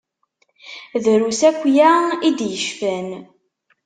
[1.03, 1.91] Drus akya
[2.27, 3.09] i d-yecfan.